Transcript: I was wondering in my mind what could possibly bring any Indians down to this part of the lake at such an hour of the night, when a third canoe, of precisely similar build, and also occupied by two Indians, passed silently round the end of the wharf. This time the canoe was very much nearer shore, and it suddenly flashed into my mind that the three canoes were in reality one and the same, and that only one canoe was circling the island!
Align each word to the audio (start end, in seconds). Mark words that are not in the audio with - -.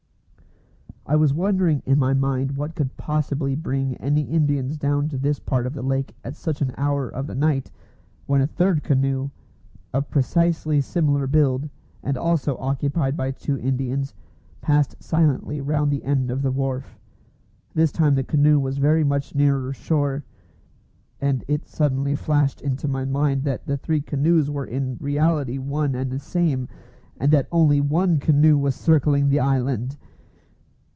I 1.07 1.15
was 1.17 1.33
wondering 1.33 1.83
in 1.85 1.99
my 1.99 2.13
mind 2.13 2.55
what 2.55 2.73
could 2.73 2.95
possibly 2.95 3.53
bring 3.53 3.95
any 3.97 4.21
Indians 4.21 4.77
down 4.77 5.09
to 5.09 5.17
this 5.17 5.39
part 5.39 5.65
of 5.65 5.73
the 5.73 5.81
lake 5.81 6.15
at 6.23 6.37
such 6.37 6.61
an 6.61 6.73
hour 6.77 7.09
of 7.09 7.27
the 7.27 7.35
night, 7.35 7.69
when 8.27 8.39
a 8.39 8.47
third 8.47 8.81
canoe, 8.81 9.29
of 9.93 10.09
precisely 10.09 10.79
similar 10.79 11.27
build, 11.27 11.69
and 12.01 12.17
also 12.17 12.55
occupied 12.59 13.17
by 13.17 13.31
two 13.31 13.57
Indians, 13.59 14.13
passed 14.61 15.03
silently 15.03 15.59
round 15.59 15.91
the 15.91 16.03
end 16.05 16.31
of 16.31 16.41
the 16.43 16.51
wharf. 16.51 16.97
This 17.73 17.91
time 17.91 18.15
the 18.15 18.23
canoe 18.23 18.57
was 18.57 18.77
very 18.77 19.03
much 19.03 19.35
nearer 19.35 19.73
shore, 19.73 20.23
and 21.19 21.43
it 21.49 21.67
suddenly 21.67 22.15
flashed 22.15 22.61
into 22.61 22.87
my 22.87 23.03
mind 23.03 23.43
that 23.43 23.65
the 23.65 23.75
three 23.75 23.99
canoes 24.01 24.49
were 24.49 24.65
in 24.67 24.95
reality 25.01 25.57
one 25.57 25.93
and 25.93 26.09
the 26.09 26.19
same, 26.19 26.69
and 27.19 27.33
that 27.33 27.49
only 27.51 27.81
one 27.81 28.17
canoe 28.17 28.57
was 28.57 28.75
circling 28.75 29.27
the 29.27 29.41
island! 29.41 29.97